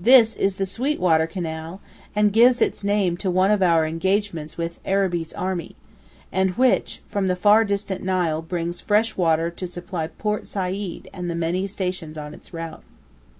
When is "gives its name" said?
2.32-3.16